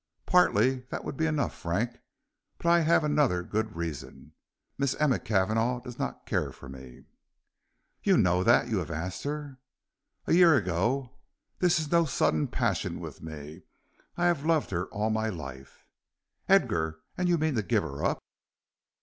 "Partly; 0.25 0.79
that 0.89 1.03
would 1.05 1.15
be 1.15 1.27
enough, 1.27 1.53
Frank; 1.55 1.99
but 2.57 2.65
I 2.65 2.79
have 2.79 3.03
another 3.03 3.43
good 3.43 3.75
reason. 3.75 4.31
Miss 4.75 4.95
Emma 4.95 5.19
Cavanagh 5.19 5.81
does 5.81 5.99
not 5.99 6.25
care 6.25 6.51
for 6.51 6.67
me." 6.67 7.03
"You 8.01 8.17
know 8.17 8.43
that? 8.43 8.67
You 8.67 8.79
have 8.79 8.89
asked 8.89 9.25
her?" 9.25 9.59
"A 10.25 10.33
year 10.33 10.55
ago; 10.55 11.11
this 11.59 11.79
is 11.79 11.91
no 11.91 12.05
sudden 12.05 12.47
passion 12.47 12.99
with 12.99 13.21
me; 13.21 13.61
I 14.17 14.25
have 14.25 14.43
loved 14.43 14.71
her 14.71 14.87
all 14.87 15.11
my 15.11 15.29
life." 15.29 15.85
"Edgar! 16.49 17.01
And 17.15 17.29
you 17.29 17.37
mean 17.37 17.53
to 17.53 17.61
give 17.61 17.83
her 17.83 18.03
up?" 18.03 18.17